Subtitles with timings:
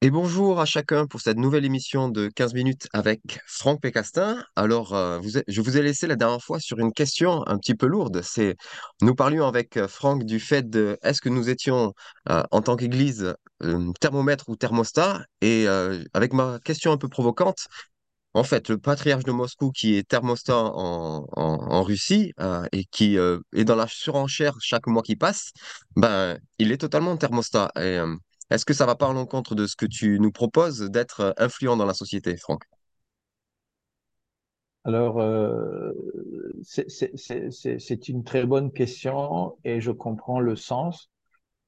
[0.00, 4.44] Et bonjour à chacun pour cette nouvelle émission de 15 minutes avec Franck Pécastin.
[4.54, 7.86] Alors, euh, je vous ai laissé la dernière fois sur une question un petit peu
[7.86, 8.22] lourde.
[8.22, 8.54] C'est,
[9.02, 11.94] nous parlions avec euh, Franck du fait de est-ce que nous étions
[12.28, 13.34] euh, en tant qu'Église
[13.98, 15.24] thermomètre ou thermostat?
[15.40, 15.66] Et
[16.14, 17.66] avec ma question un peu provocante,
[18.34, 22.34] en fait, le patriarche de Moscou qui est thermostat en, Russie
[22.70, 25.50] et qui est dans la surenchère chaque mois qui passe,
[25.96, 27.72] ben, il est totalement thermostat.
[28.50, 31.32] Est-ce que ça va pas à l'encontre de ce que tu nous proposes d'être euh,
[31.38, 32.64] influent dans la société, Franck?
[34.84, 35.92] Alors, euh,
[36.62, 41.10] c'est une très bonne question et je comprends le sens.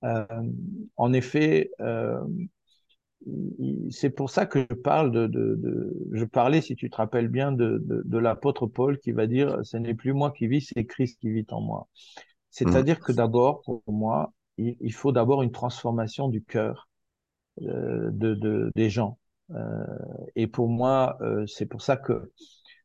[0.04, 0.26] Euh,
[0.96, 2.20] en effet, euh,
[3.90, 7.28] c'est pour ça que je parle de, de, de- je parlais, si tu te rappelles
[7.28, 10.70] bien, de, de, de l'apôtre Paul qui va dire, ce n'est plus moi qui vis,
[10.74, 11.88] c'est Christ qui vit en moi.
[12.62, 16.88] Mhm, C'est-à-dire que d'abord, pour moi, il, il faut d'abord une transformation du cœur
[17.62, 19.18] euh, de, de, des gens.
[19.52, 19.84] Euh,
[20.36, 22.32] et pour moi, euh, c'est pour ça que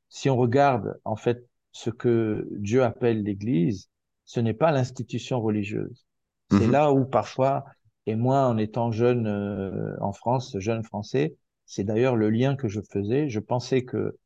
[0.10, 3.90] si on regarde en fait ce que Dieu appelle l'Église,
[4.26, 6.06] ce n'est pas l'institution religieuse.
[6.52, 7.66] C'est mhm, là où parfois,
[8.06, 11.36] et moi en étant jeune euh, en France, jeune français,
[11.66, 13.30] c'est d'ailleurs le lien que je faisais.
[13.30, 14.18] Je pensais que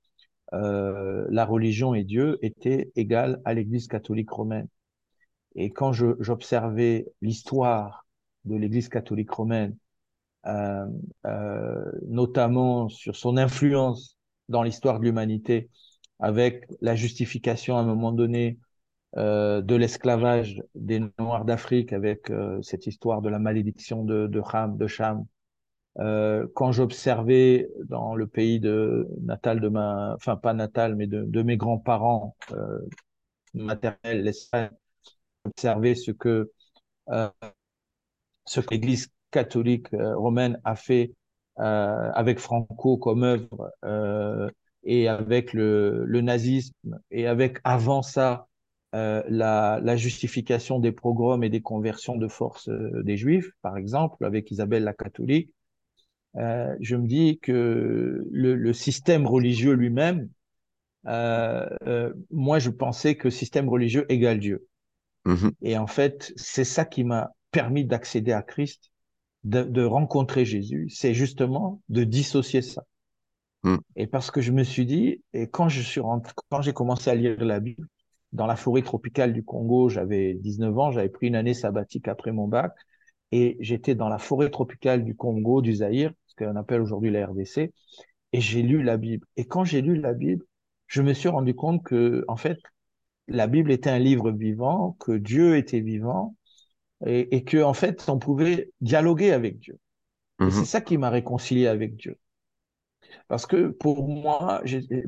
[0.53, 4.67] euh, la religion et Dieu étaient égales à l'Église catholique romaine.
[5.55, 8.05] Et quand j'observais l'histoire
[8.45, 9.75] de l'Église catholique romaine,
[10.47, 10.85] euh,
[11.25, 14.17] euh, notamment sur son influence
[14.49, 15.69] dans l'histoire de l'humanité,
[16.19, 18.59] avec la justification à un moment donné
[19.17, 24.41] euh, de l'esclavage des Noirs d'Afrique, avec euh, cette histoire de la malédiction de, de
[24.53, 25.25] Ham, de Cham.
[25.99, 31.23] Euh, quand j'observais dans le pays de natal de ma, enfin pas natal, mais de,
[31.25, 32.79] de mes grands-parents euh,
[33.53, 34.71] maternels, l'Espagne,
[35.45, 36.51] j'observais ce que
[37.09, 37.29] euh,
[38.45, 41.13] ce que l'Église catholique euh, romaine a fait
[41.59, 44.49] euh, avec Franco comme œuvre euh,
[44.83, 48.47] et avec le, le, nazisme et avec avant ça
[48.95, 53.77] euh, la, la, justification des pogroms et des conversions de force euh, des Juifs, par
[53.77, 55.51] exemple, avec Isabelle la catholique,
[56.79, 60.29] je me dis que le, le système religieux lui-même,
[61.07, 64.68] euh, euh, moi je pensais que système religieux égale Dieu.
[65.33, 68.91] Mhm, Et en fait, c'est ça qui m'a permis d'accéder à Christ
[69.45, 72.83] de, de rencontrer Jésus, c'est justement de dissocier ça.
[73.63, 76.73] mhm, Et parce que je me suis dit, et quand je suis rentré, quand j'ai
[76.73, 77.87] commencé à lire la Bible,
[78.31, 82.31] dans la forêt tropicale du Congo, j'avais 19 ans, j'avais pris une année sabbatique après
[82.31, 82.73] mon bac,
[83.31, 87.27] et j'étais dans la forêt tropicale du Congo, du Zaïre, ce qu'on appelle aujourd'hui la
[87.27, 87.73] RDC,
[88.33, 89.27] et j'ai lu la Bible.
[89.37, 90.45] Et quand j'ai lu la Bible,
[90.87, 92.59] je me suis rendu compte que, en fait,
[93.29, 96.35] la Bible était un livre vivant, que Dieu était vivant,
[97.05, 99.79] et, et que en fait on pouvait dialoguer avec Dieu.
[100.41, 102.17] Et c'est ça qui m'a réconcilié avec Dieu.
[103.27, 104.61] Parce que pour moi,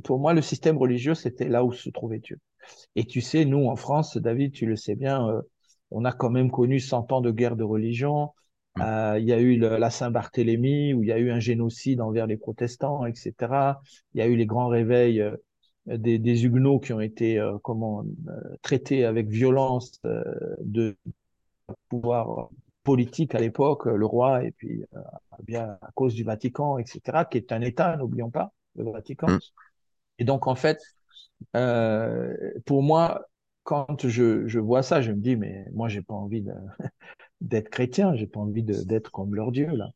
[0.03, 2.39] pour moi, le système religieux, c'était là où se trouvait Dieu.
[2.95, 5.41] Et tu sais, nous, en France, David, tu le sais bien, euh,
[5.89, 8.31] on a quand même connu 100 ans de guerre de religion.
[8.75, 8.83] mhm.
[8.83, 12.01] Euh, il y a eu le, la Saint-Barthélemy, où il y a eu un génocide
[12.01, 13.81] envers les protestants, etc.
[14.13, 15.35] Il y a eu les grands réveils euh,
[15.85, 20.23] des, des, Huguenots qui ont été euh, comment euh, traités avec violence euh,
[20.61, 20.95] de
[21.89, 22.49] pouvoir
[22.83, 24.99] politique à l'époque, le roi, et puis euh,
[25.43, 29.27] bien à cause du Vatican, etc., qui est un État, n'oublions pas, le Vatican.
[29.29, 29.39] mhm.
[30.19, 30.81] Et donc, en fait,
[31.55, 33.25] euh, pour moi,
[33.63, 36.43] quand je, je vois ça, je me dis, mais moi, j'ai pas envie
[37.41, 39.89] d'être chrétien, j'ai pas envie d'être comme leur Dieu, là.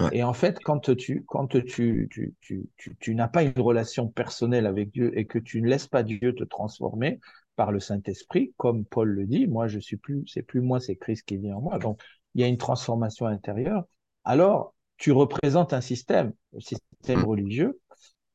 [0.00, 0.10] Ouais.
[0.10, 2.68] Et en fait, quand tu, quand tu, tu, tu,
[3.00, 6.34] tu, n'as pas une relation personnelle avec Dieu et que tu ne laisses pas Dieu
[6.34, 7.20] te transformer
[7.56, 10.96] par le Saint-Esprit, comme Paul le dit, moi, je suis plus, c'est plus moi, c'est
[10.96, 11.78] Christ qui vit en moi.
[11.78, 12.00] Donc,
[12.34, 13.84] il y a une transformation intérieure.
[14.24, 17.80] Alors, tu représentes un système, un système Mhm, religieux.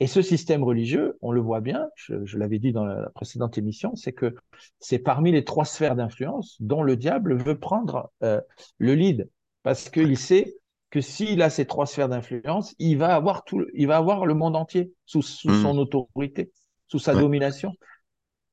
[0.01, 3.57] Et ce système religieux, on le voit bien, je, je l'avais dit dans la précédente
[3.57, 4.33] émission, c'est que
[4.79, 8.39] c'est parmi les trois sphères d'influence dont le diable veut prendre euh,
[8.77, 9.29] le lead.
[9.63, 10.55] Parce qu'il sait
[10.89, 14.33] que s'il a ces trois sphères d'influence, il va avoir tout, il va avoir le
[14.33, 15.61] monde entier sous, sous mhm.
[15.61, 16.51] son autorité,
[16.87, 17.21] sous sa Ouais.
[17.21, 17.73] domination.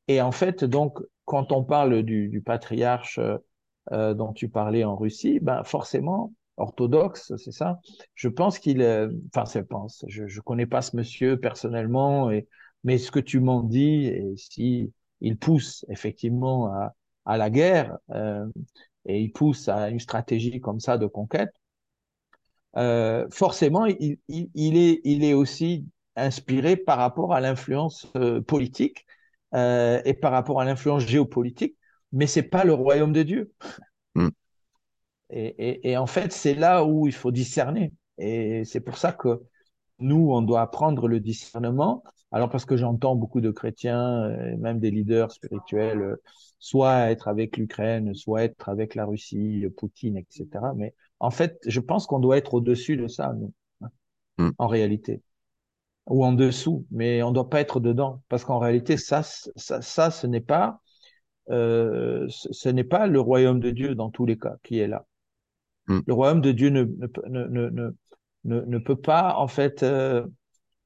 [0.08, 3.18] Et en fait, donc, quand on parle du, du patriarche
[3.92, 7.80] euh, dont tu parlais en Russie, ben forcément orthodoxe, c'est ça.
[8.14, 12.48] Je pense qu'il, euh, enfin, je pense, je, je connais pas ce monsieur personnellement, et,
[12.84, 16.94] mais ce que tu m'en dis, et si il pousse effectivement à,
[17.26, 18.46] à la guerre euh,
[19.06, 21.52] et il pousse à une stratégie comme ça de conquête,
[22.76, 25.86] euh, forcément, il, il, il, est, il est aussi
[26.16, 29.06] inspiré par rapport à l'influence euh, politique
[29.54, 31.76] euh, et par rapport à l'influence géopolitique,
[32.12, 33.52] mais c'est pas le royaume de Dieu.
[34.14, 34.30] Mhm,
[35.30, 37.92] Et, et, et en fait, c'est là où il faut discerner.
[38.18, 39.42] Et c'est pour ça que
[39.98, 42.02] nous, on doit apprendre le discernement.
[42.32, 46.16] Alors parce que j'entends beaucoup de chrétiens, même des leaders spirituels,
[46.58, 50.74] soit être avec l'Ukraine, soit être avec la Russie, Poutine, etc.
[50.74, 53.52] Mais en fait, je pense qu'on doit être au-dessus de ça, nous,
[53.82, 53.88] hein,
[54.38, 54.50] Mm.
[54.58, 55.22] en réalité,
[56.06, 59.82] ou en dessous, mais on ne doit pas être dedans, parce qu'en réalité, ça, ça,
[59.82, 60.80] ça, ce n'est pas,
[61.50, 65.06] euh, ce n'est pas le royaume de Dieu dans tous les cas qui est là.
[65.88, 66.00] Mm.
[66.06, 67.90] Le royaume de Dieu ne, ne, peut- ne, ne, ne,
[68.44, 70.26] ne- ne peut pas, en fait, euh,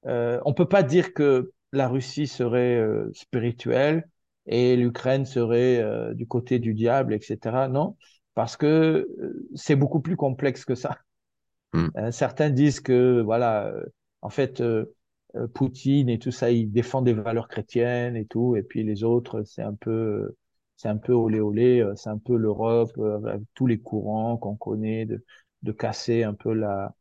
[0.07, 2.85] euh, on peut pas dire que la Russie serait
[3.15, 4.09] spirituelle
[4.47, 5.85] et l'Ukraine serait
[6.15, 7.69] du côté du diable, etc.
[7.69, 7.97] Non,
[8.35, 8.67] parce que
[9.21, 10.99] euh, c'est beaucoup plus complexe que ça.
[11.73, 11.89] Mm.
[11.97, 13.85] Euh, certains disent que, voilà, euh,
[14.23, 14.87] en fait, euh,
[15.55, 19.45] Poutine et tout ça, ils défendent des valeurs chrétiennes et tout, et puis les autres,
[19.45, 20.35] c'est un peu,
[20.77, 25.07] c'est un peu olé olé, c'est un peu l'Europe avec tous les courants qu'on connaît,
[25.07, 25.25] de,
[25.63, 26.95] de casser un peu la,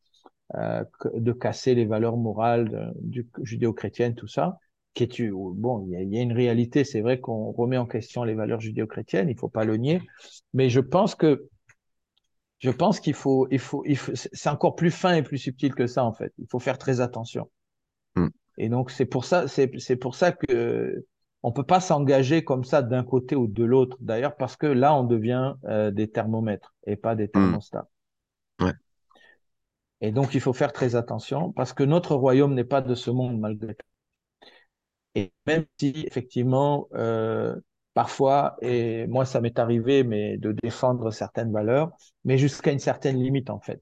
[0.54, 4.60] de casser les valeurs morales du judéo-chrétiennes, tout ça.
[5.00, 7.54] Qui est, tu- bon, il y a, il y a une réalité, c'est vrai qu'on
[7.54, 10.02] remet en question les valeurs judéo-chrétiennes, il faut pas le nier,
[10.54, 11.48] mais je pense que
[12.58, 15.74] je pense qu'il faut, il faut, il faut, c'est encore plus fin et plus subtil
[15.74, 16.34] que ça, en fait.
[16.38, 17.50] Il faut faire très attention.
[18.18, 18.28] Mm.
[18.58, 21.06] Et donc, c'est pour ça, c'est, c'est pour ça que
[21.44, 23.96] on peut pas s'engager comme ça d'un côté ou de l'autre.
[24.02, 27.32] D'ailleurs, parce que là, on devient euh, des thermomètres et pas des Mm.
[27.32, 27.88] thermostats.
[28.60, 28.74] Ouais.
[30.02, 33.12] Et donc, il faut faire très attention parce que notre royaume n'est pas de ce
[33.12, 33.89] monde malgré tout.
[35.16, 37.56] Et même si, effectivement, euh,
[37.94, 41.92] parfois, et moi, ça m'est arrivé, mais de défendre certaines valeurs,
[42.24, 43.82] mais jusqu'à une certaine limite, en fait.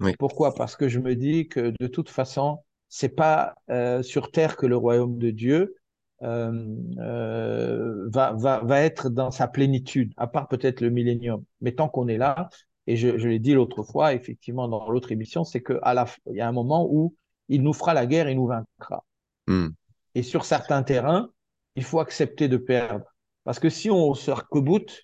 [0.00, 0.14] Oui.
[0.18, 0.54] Pourquoi?
[0.54, 4.66] Parce que je me dis que de toute façon, c'est pas euh, sur terre que
[4.66, 5.76] le royaume de Dieu
[6.22, 11.44] euh, euh, va, va, va être dans sa plénitude, à part peut-être le millénium.
[11.60, 12.50] Mais tant qu'on est là,
[12.86, 16.06] et je, je l'ai dit l'autre fois, effectivement, dans l'autre émission, c'est que à la,
[16.26, 17.14] il y a un moment où
[17.48, 19.04] il nous fera la guerre et nous vaincra.
[19.46, 19.68] Mm.
[20.14, 21.30] Et sur certains terrains,
[21.76, 23.06] il faut accepter de perdre.
[23.44, 25.02] Parce que si on se recboute,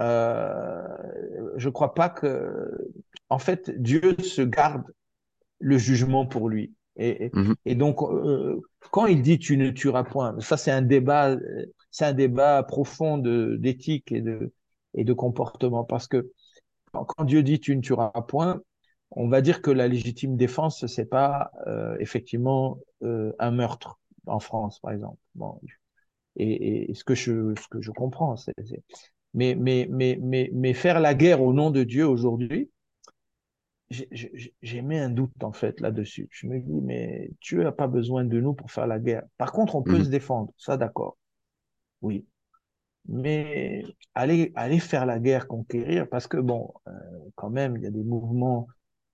[0.00, 0.86] euh,
[1.56, 2.70] je crois pas que,
[3.28, 4.84] en fait, Dieu se garde
[5.60, 6.74] le jugement pour lui.
[6.96, 7.54] Et, Mhm.
[7.66, 8.60] et donc, euh,
[8.92, 11.36] quand il dit tu ne tueras point, ça c'est un débat,
[11.90, 14.52] c'est un débat profond d'éthique et de
[14.94, 15.84] et de comportement.
[15.84, 16.30] Parce que
[16.92, 18.62] quand Dieu dit tu ne tueras point,
[19.10, 24.40] on va dire que la légitime défense c'est pas euh, effectivement euh, un meurtre en
[24.40, 25.18] France, par exemple.
[25.34, 25.60] Bon,
[26.36, 28.82] et, et ce que je ce que je comprends, c'est c'est-
[29.34, 32.70] mais mais mais mais mais faire la guerre au nom de Dieu aujourd'hui
[33.90, 36.28] j'ai j'ai- j'ai mis un doute en fait là-dessus.
[36.30, 39.22] Je me dis, mais Dieu n'a pas besoin de nous pour faire la guerre.
[39.38, 40.04] Par contre, on peut Mhm.
[40.04, 41.16] se défendre, ça d'accord,
[42.02, 42.26] oui.
[43.08, 43.84] Mais
[44.14, 46.92] aller, aller faire la guerre, conquérir, parce que bon, euh,
[47.36, 48.68] quand même, il y a des mouvements,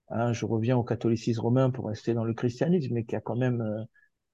[0.08, 3.36] hein, je reviens au catholicisme romain pour rester dans le christianisme, mais qui a quand
[3.36, 3.84] même euh,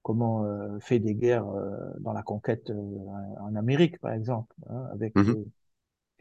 [0.03, 2.75] comment euh, fait des guerres euh, dans la conquête euh,
[3.41, 5.45] en Amérique, par exemple, hein, avec les,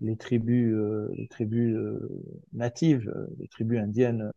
[0.00, 4.32] les tribus, euh, les tribus euh, natives, euh, les tribus indiennes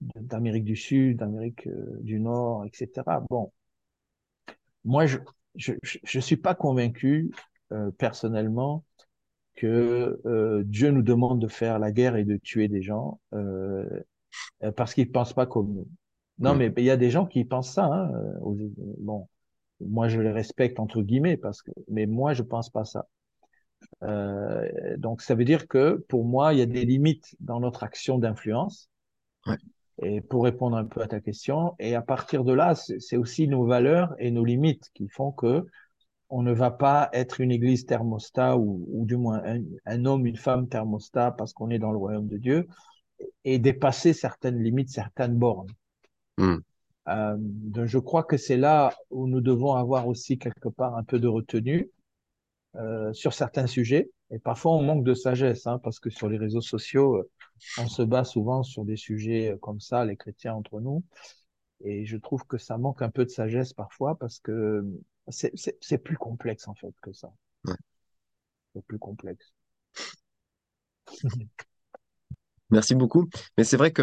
[0.00, 1.68] d'Amérique du Sud, d'Amérique
[2.02, 3.22] du Nord, etc.
[3.30, 3.52] Bon,
[4.84, 5.18] moi, je
[5.54, 7.32] je, je, je suis pas convaincu
[7.72, 8.84] euh, personnellement
[9.56, 13.88] que euh, Dieu nous demande de faire la guerre et de tuer des gens euh,
[14.76, 15.88] parce qu'ils pensent pas comme nous.
[16.38, 17.86] Non, mais il y a des gens qui pensent ça.
[17.86, 18.56] Hein, euh, aux-
[18.98, 19.28] bon,
[19.80, 23.06] moi, je les respecte entre guillemets parce que, mais moi, je pense pas ça.
[24.02, 27.82] Euh, donc, ça veut dire que pour moi, il y a des limites dans notre
[27.82, 28.88] action d'influence.
[29.46, 29.56] Ouais.
[30.00, 33.16] Et pour répondre un peu à ta question, et à partir de là, c'est c'est
[33.16, 35.66] aussi nos valeurs et nos limites qui font que
[36.30, 40.26] on ne va pas être une église thermostat ou, ou du moins un, un homme,
[40.26, 42.68] une femme thermostat parce qu'on est dans le royaume de Dieu
[43.44, 45.70] et dépasser certaines limites, certaines bornes.
[46.38, 46.56] Mm.
[47.08, 51.04] Euh, donc je crois que c'est là où nous devons avoir aussi quelque part un
[51.04, 51.90] peu de retenue
[52.76, 54.10] euh, sur certains sujets.
[54.30, 57.30] Et parfois, on manque de sagesse, hein, parce que sur les réseaux sociaux, euh,
[57.78, 61.02] on se bat souvent sur des sujets euh, comme ça, les chrétiens entre nous.
[61.80, 64.84] Et je trouve que ça manque un peu de sagesse parfois, parce que
[65.28, 67.32] c'est plus complexe en fait que ça.
[67.64, 67.74] Ouais.
[68.74, 69.52] C'est plus complexe.
[72.70, 73.28] Merci beaucoup.
[73.56, 74.02] Mais c'est vrai que,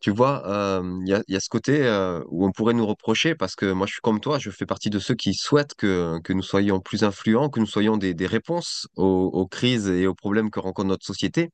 [0.00, 3.56] tu vois, euh, il y a, ce côté euh, où on pourrait nous reprocher, parce
[3.56, 6.32] que moi, je suis comme toi, je fais partie de ceux qui souhaitent que, que
[6.32, 10.50] nous soyons plus influents, que nous soyons des, des réponses aux, crises et aux problèmes
[10.50, 11.50] que rencontre notre société.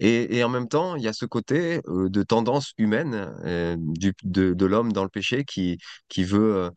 [0.00, 3.32] Et, en même temps, il y a ce côté euh, de tendance humaine
[3.78, 5.78] du, de, de l'homme dans le péché qui,
[6.08, 6.70] qui veut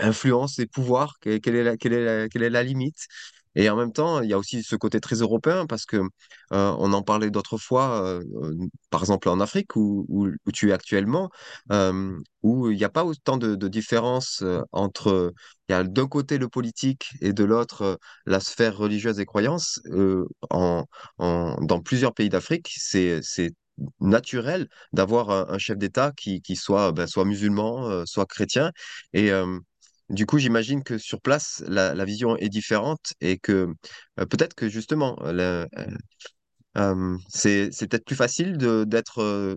[0.00, 1.14] influence et pouvoir.
[1.20, 3.06] Que- Quelle est la, quelle est la, quelle est la limite?
[3.58, 6.00] Et en même temps, il y a aussi ce côté très européen parce que
[6.50, 8.20] on en parlait d'autres fois,
[8.90, 11.28] par exemple en Afrique où, tu es actuellement,
[12.42, 15.32] où il n'y a pas autant de, différence entre,
[15.68, 19.80] il y a d'un côté le politique et de l'autre la sphère religieuse et croyance.
[20.50, 20.84] En,
[21.18, 23.20] dans plusieurs pays d'Afrique, c'est,
[24.00, 28.70] naturel d'avoir un, chef d'État qui, soit, ben, soit musulman, soit chrétien.
[29.12, 29.32] Et
[30.10, 33.68] du coup, j'imagine que sur place, la, vision est différente et que
[34.18, 35.66] euh, peut-être que justement, le-
[36.76, 39.56] euh, c'est, peut-être plus facile d'être, euh,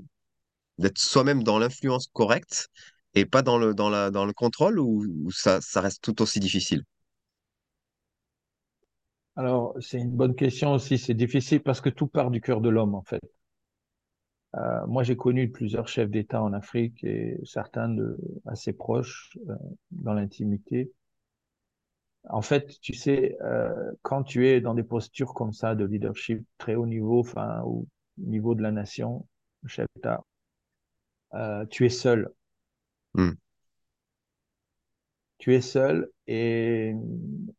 [0.98, 2.68] soi-même dans l'influence correcte
[3.14, 6.84] et pas dans le, contrôle ou, ça reste tout aussi difficile?
[9.36, 10.98] Alors, c'est une bonne question aussi.
[10.98, 13.22] C'est difficile parce que tout part du cœur de l'homme, en fait.
[14.56, 19.56] Euh, moi, j'ai connu plusieurs chefs d'État en Afrique et certains de assez proches euh,
[19.92, 20.92] dans l'intimité.
[22.30, 26.44] En fait, tu sais, euh, quand tu es dans des postures comme ça de leadership
[26.58, 29.28] très haut niveau, enfin, au niveau de la nation,
[29.68, 30.24] chef d'État,
[31.70, 32.30] tu es seul.
[33.16, 33.34] Hmm,
[35.40, 36.94] Tu es seul et,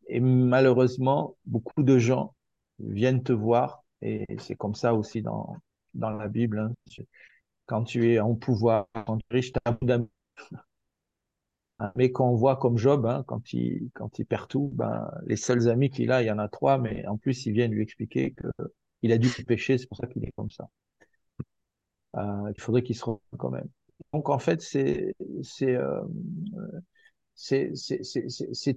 [0.06, 2.34] et malheureusement, beaucoup de gens
[2.78, 5.56] viennent te voir et c'est comme ça aussi dans,
[5.94, 6.58] dans la Bible.
[6.58, 6.72] hein.
[7.66, 9.76] Quand tu es en pouvoir, quand tu es riche, tu as
[11.78, 11.92] hein.
[11.96, 15.36] Mais quand on voit comme Job, hein, quand il, quand il perd tout, ben, les
[15.36, 17.82] seuls amis qu'il a, il y en a trois, mais en plus, ils viennent lui
[17.82, 18.46] expliquer que
[19.02, 20.68] il a dû pécher, c'est pour ça qu'il est comme ça.
[22.16, 23.68] Euh, il faudrait qu'il se rende quand même.
[24.12, 26.02] Donc, en fait, c'est, c'est, euh,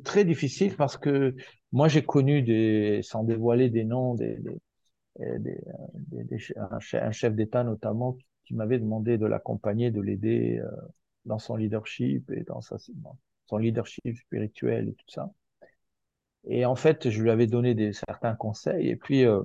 [0.03, 1.35] très difficile parce que
[1.71, 4.57] moi, j'ai connu des, sans dévoiler des noms, des, des,
[5.21, 5.39] euh,
[6.57, 10.69] un chef, d'État notamment qui m'avait demandé de l'accompagner, de l'aider euh,
[11.25, 12.77] dans son leadership et dans sa,
[13.47, 15.31] son leadership spirituel et tout ça.
[16.47, 19.41] Et en fait, je lui avais donné des, certains conseils et puis euh,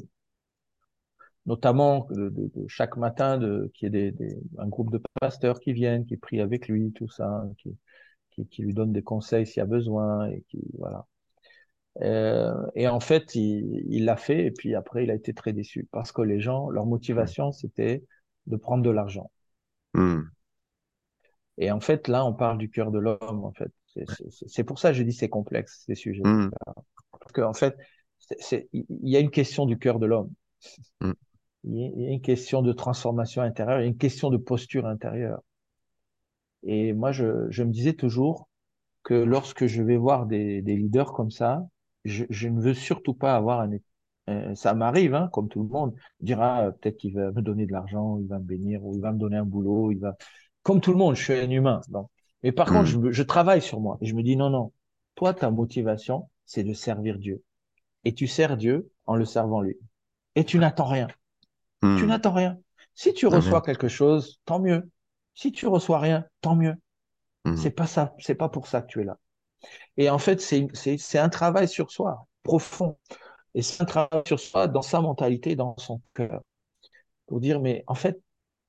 [1.47, 2.09] notamment
[2.69, 4.15] chaque matin de, qu'il y ait
[4.59, 7.77] un groupe de pasteurs qui viennent, qui prient avec lui, tout ça, qui,
[8.31, 11.07] qui, qui lui donnent des conseils s'il y a besoin et qui voilà.
[12.03, 15.89] Euh, et en fait, il l'a fait et puis après, il a été très déçu
[15.93, 18.05] parce que les gens, leur motivation, c'était
[18.47, 19.31] de prendre de l'argent.
[19.95, 20.33] hmm,
[21.59, 23.71] Et en fait, là, on parle du cœur de l'homme, en fait.
[24.47, 26.23] C'est pour ça que je dis c'est complexe, ces sujets.
[26.25, 26.51] hmm,
[27.13, 27.77] Parce qu'en fait,
[28.73, 30.31] il y a une question du cœur de l'homme.
[31.01, 31.13] hmm,
[31.65, 33.97] Il y a il y a une question de transformation intérieure, il y a une
[33.97, 35.41] question de posture intérieure.
[36.63, 38.49] Et moi, je, je me disais toujours
[39.05, 41.67] que lorsque je vais voir des, des leaders comme ça,
[42.05, 43.71] je, je ne veux surtout pas avoir un...
[44.29, 47.67] euh, ça m'arrive, hein, comme tout le monde, dire, ah, peut-être qu'il va me donner
[47.67, 50.17] de l'argent, il va me bénir, ou il va me donner un boulot, il va...
[50.63, 51.81] Comme tout le monde, je suis un humain.
[52.43, 54.73] Mais par contre, hmm, je, travaille sur moi et je me dis, non, non,
[55.15, 57.43] toi, ta motivation, c'est de servir Dieu.
[58.05, 59.77] Et tu sers Dieu en le servant lui.
[60.35, 61.09] Et tu n'attends rien.
[61.83, 62.07] Tu hmm.
[62.07, 62.59] n'attends rien.
[62.95, 64.91] Si tu reçois quelque chose, tant mieux.
[65.35, 66.75] Si tu reçois rien, tant mieux.
[67.45, 69.17] Hmm, C'est pas ça, c'est pas pour ça que tu es là.
[69.97, 72.97] Et en fait, c'est, un travail sur soi, profond.
[73.55, 76.43] Et c'est un travail sur soi dans sa mentalité, dans son cœur.
[77.27, 78.21] Pour dire, mais en fait,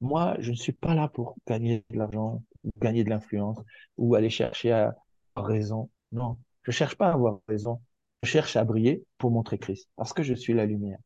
[0.01, 3.57] moi, je ne suis pas là pour gagner de l'argent, ou gagner de l'influence,
[3.97, 4.95] ou aller chercher à
[5.35, 5.89] avoir raison.
[6.11, 7.81] Non, je cherche pas à avoir raison.
[8.23, 10.99] Je cherche à briller pour montrer Christ, parce que je suis la lumière.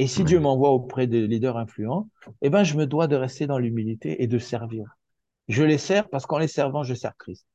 [0.00, 2.08] Et si Dieu m'envoie auprès des leaders influents,
[2.40, 4.96] eh ben, je me dois de rester dans l'humilité et de servir.
[5.48, 7.46] Je les sers parce qu'en les servant, je sers Christ.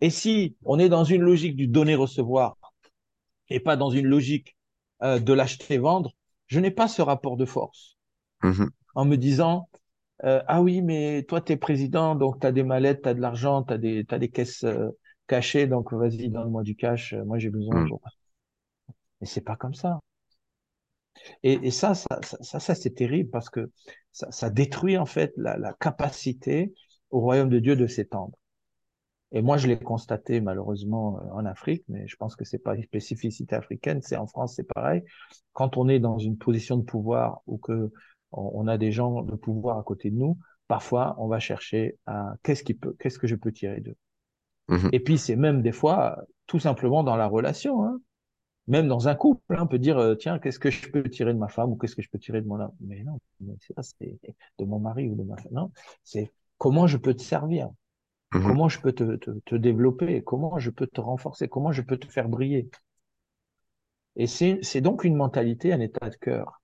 [0.00, 2.56] Et si on est dans une logique du donner-recevoir
[3.50, 4.56] et pas dans une logique
[5.02, 6.12] euh, de l'acheter-vendre,
[6.48, 7.98] je n'ai pas ce rapport de force
[8.42, 9.68] Mhm, en me disant
[10.24, 13.14] euh, ah oui mais toi tu es président donc tu as des mallettes, tu as
[13.14, 14.90] de l'argent, tu as des t'as des caisses euh,
[15.28, 18.02] cachées donc vas-y donne-moi du cash, moi j'ai besoin pour
[19.20, 20.00] mais c'est pas comme ça.
[21.42, 23.70] Et, et ça, ça, ça, ça, ça, c'est terrible parce que
[24.12, 26.72] ça, ça détruit en fait la, la capacité
[27.10, 28.36] au royaume de Dieu de s'étendre.
[29.32, 32.74] Et moi, je l'ai constaté malheureusement euh, en Afrique, mais je pense que c'est pas
[32.76, 35.02] une spécificité africaine, c'est en France, c'est pareil.
[35.52, 37.92] Quand on est dans une position de pouvoir ou que
[38.32, 42.34] on a des gens de pouvoir à côté de nous, parfois on va chercher à
[42.44, 43.96] qu'est-ce qui peut, qu'est-ce que je peux tirer d'eux.
[44.68, 48.00] mhm, Et puis c'est même des fois tout simplement dans la relation, hein.
[48.68, 51.34] Même dans un couple, hein, on peut dire euh, tiens, qu'est-ce que je peux tirer
[51.34, 52.72] de ma femme ou qu'est-ce que je peux tirer de mon homme?
[52.80, 54.20] Mais non, mais c'est pas c'est
[54.58, 55.52] de mon mari ou de ma femme.
[55.52, 55.72] Non,
[56.04, 57.70] c'est comment je peux te servir?
[58.32, 60.22] Mhm, Comment je peux te, développer?
[60.22, 61.48] Comment je peux te renforcer?
[61.48, 62.70] Comment je peux te faire briller?
[64.16, 66.60] Et c'est, donc une mentalité, un état de cœur.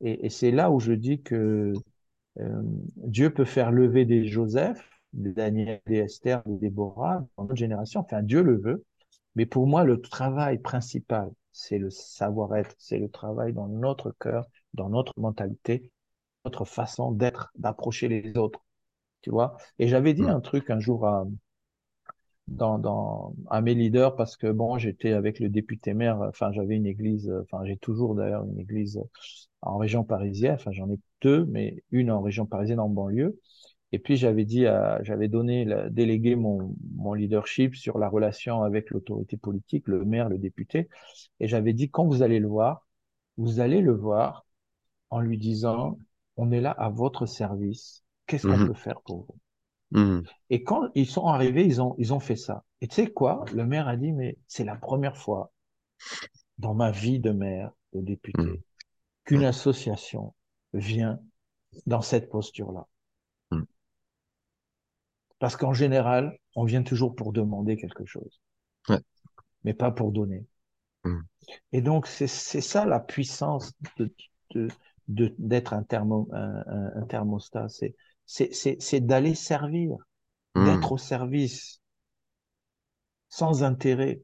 [0.00, 1.72] Et, et c'est là où je dis que
[2.40, 2.62] euh,
[2.96, 8.00] Dieu peut faire lever des Joseph, des Daniel, des Esther, des Déborah dans notre génération.
[8.00, 8.84] Enfin, Dieu le veut.
[9.34, 14.46] Mais pour moi, le travail principal, c'est le savoir-être, c'est le travail dans notre cœur,
[14.74, 15.90] dans notre mentalité,
[16.44, 18.60] notre façon d'être, d'approcher les autres,
[19.22, 19.56] tu vois.
[19.78, 21.26] Et j'avais dit un truc un jour à,
[22.48, 26.76] dans, dans, à mes leaders parce que bon, j'étais avec le député maire, enfin, j'avais
[26.76, 29.00] une église, enfin, j'ai toujours d'ailleurs une église
[29.62, 33.38] en région parisienne, enfin, j'en ai deux, mais une en région parisienne en banlieue.
[33.92, 38.62] Et puis j'avais dit, à, j'avais donné, la, délégué mon, mon leadership sur la relation
[38.62, 40.88] avec l'autorité politique, le maire, le député,
[41.40, 42.86] et j'avais dit quand vous allez le voir,
[43.38, 44.46] vous allez le voir
[45.10, 45.98] en lui disant,
[46.36, 49.40] on est là à votre service, qu'est-ce qu'on mhm, peut faire pour vous?
[49.90, 52.62] mhm, Et quand ils sont arrivés, ils ont, ils ont fait ça.
[52.82, 53.46] Et tu sais quoi?
[53.54, 55.52] Le maire a dit, mais c'est la première fois
[56.58, 58.62] dans ma vie de maire, de député,
[59.24, 60.34] qu'une association
[60.74, 61.20] vient
[61.86, 62.86] dans cette posture-là.
[65.40, 68.40] Parce qu'en général, on vient toujours pour demander quelque chose,
[68.88, 69.02] Ouais,
[69.64, 70.44] mais pas pour donner.
[71.72, 74.12] Et donc, c'est, ça la puissance de,
[75.08, 77.68] de, d'être un, thermo, un, un- un thermostat.
[77.68, 77.94] C'est,
[78.28, 79.96] c'est, d'aller servir,
[80.54, 80.64] mhm.
[80.66, 81.80] d'être au service,
[83.30, 84.22] sans intérêt.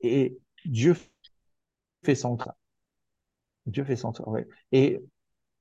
[0.00, 0.96] Et Dieu
[2.02, 2.58] fait son travail.
[3.66, 4.44] Dieu fait son travail.
[4.72, 5.00] Et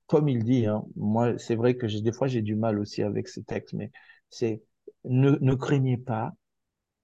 [0.07, 3.27] comme il dit, hein, moi, c'est vrai que des fois, j'ai du mal aussi avec
[3.27, 3.91] ce texte, mais
[4.29, 4.63] c'est
[5.05, 6.33] ne, ne craignez pas,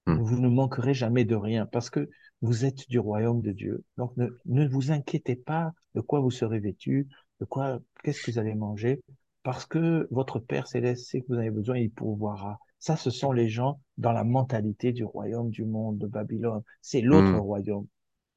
[0.07, 0.21] mhm.
[0.21, 2.09] vous ne manquerez jamais de rien parce que
[2.41, 3.83] vous êtes du royaume de Dieu.
[3.97, 7.07] Donc, ne, ne vous inquiétez pas de quoi vous serez vêtu,
[7.39, 9.01] de quoi, qu'est-ce que vous allez manger,
[9.47, 12.59] parce que votre Père céleste sait que vous avez besoin, il pourvoira.
[12.79, 16.61] Ça, ce sont les gens dans la mentalité du royaume du monde de Babylone.
[16.81, 17.39] C'est l'autre Mhm.
[17.39, 17.87] royaume.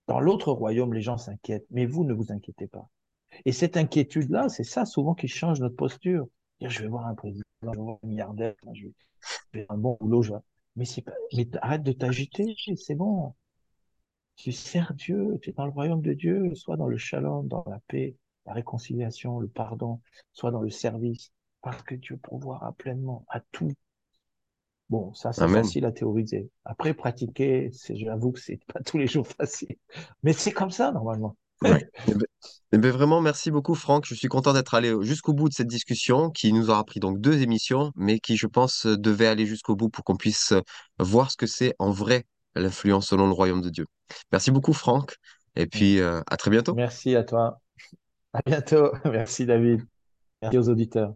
[0.06, 2.88] Dans l'autre royaume, les gens s'inquiètent, mais vous ne vous inquiétez pas.
[3.44, 6.28] Et cette inquiétude-là, c'est ça souvent qui change notre posture.
[6.60, 8.92] Je vais voir un président, je vais voir un milliardaire, je vais
[9.52, 10.22] faire un bon boulot.
[10.22, 10.34] Je.
[10.76, 11.10] Mais, c'est pas...
[11.36, 13.34] mais arrête de t'agiter, c'est bon.
[14.36, 17.64] Tu sers Dieu, tu es dans le royaume de Dieu, soit dans le shalom, dans
[17.66, 18.14] la paix,
[18.46, 20.00] la réconciliation, le pardon,
[20.32, 21.32] soit dans le service,
[21.62, 23.72] parce que Dieu pourvoira pleinement à tout.
[24.88, 26.50] Bon, ça c'est facile à théoriser.
[26.64, 29.76] Après, pratiquer, j'avoue que c'est pas tous les jours facile.
[30.22, 31.36] Mais c'est comme ça, normalement.
[31.62, 31.86] Ouais.
[32.08, 32.26] Eh ben,
[32.72, 34.06] eh ben, vraiment, merci beaucoup, Franck.
[34.06, 37.20] Je suis content d'être allé jusqu'au bout de cette discussion qui nous aura pris donc
[37.20, 40.62] deux émissions, mais qui, je pense, devait aller jusqu'au bout pour qu'on puisse euh,
[40.98, 43.86] voir ce que c'est en vrai l'influence selon le royaume de Dieu.
[44.32, 45.16] Merci beaucoup, Franck.
[45.54, 46.74] Et puis, euh, à très bientôt.
[46.74, 47.60] Merci à toi.
[48.32, 48.92] À bientôt.
[49.04, 49.82] Merci David.
[50.42, 51.14] Merci aux auditeurs.